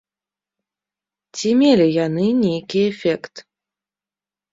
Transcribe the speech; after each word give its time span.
Ці 1.35 1.49
мелі 1.59 1.85
яны 2.05 2.23
нейкі 2.45 2.79
эфект? 2.91 3.33